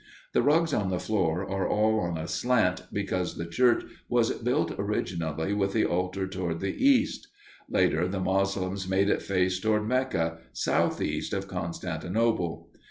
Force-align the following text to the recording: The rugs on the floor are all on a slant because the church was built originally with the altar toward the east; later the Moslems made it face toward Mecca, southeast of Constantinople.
The 0.33 0.41
rugs 0.41 0.73
on 0.73 0.89
the 0.89 0.97
floor 0.99 1.47
are 1.47 1.67
all 1.67 1.99
on 1.99 2.17
a 2.17 2.27
slant 2.27 2.87
because 2.91 3.37
the 3.37 3.45
church 3.45 3.83
was 4.09 4.31
built 4.31 4.71
originally 4.79 5.53
with 5.53 5.73
the 5.73 5.85
altar 5.85 6.25
toward 6.27 6.59
the 6.59 6.73
east; 6.73 7.27
later 7.69 8.07
the 8.07 8.19
Moslems 8.19 8.87
made 8.89 9.11
it 9.11 9.21
face 9.21 9.59
toward 9.59 9.87
Mecca, 9.87 10.39
southeast 10.53 11.33
of 11.33 11.47
Constantinople. 11.47 12.71